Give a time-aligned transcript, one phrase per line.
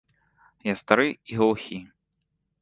[0.67, 1.79] Я стары і глухі.